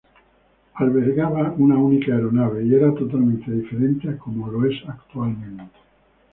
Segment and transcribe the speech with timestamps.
[0.73, 5.69] Albergaba una única aeronave, y era totalmente diferente a como es actualmente.